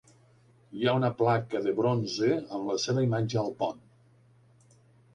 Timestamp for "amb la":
2.39-2.81